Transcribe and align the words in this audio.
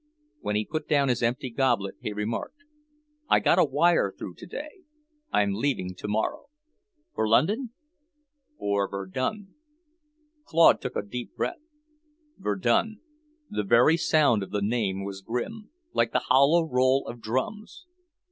When 0.39 0.55
he 0.55 0.65
put 0.65 0.87
down 0.87 1.09
his 1.09 1.21
empty 1.21 1.51
goblet 1.51 1.93
he 2.01 2.11
remarked, 2.11 2.63
"I 3.29 3.39
got 3.39 3.59
a 3.59 3.63
wire 3.63 4.11
through 4.11 4.33
today; 4.33 4.79
I'm 5.31 5.53
leaving 5.53 5.93
tomorrow." 5.93 6.45
"For 7.13 7.27
London?" 7.27 7.69
"For 8.57 8.89
Verdun." 8.89 9.53
Claude 10.43 10.81
took 10.81 10.95
a 10.95 11.03
quick 11.03 11.35
breath. 11.35 11.61
Verdun... 12.39 12.99
the 13.47 13.63
very 13.63 13.95
sound 13.95 14.41
of 14.41 14.49
the 14.49 14.63
name 14.63 15.03
was 15.03 15.21
grim, 15.21 15.69
like 15.93 16.13
the 16.13 16.25
hollow 16.29 16.63
roll 16.63 17.05
of 17.05 17.21
drums. 17.21 17.85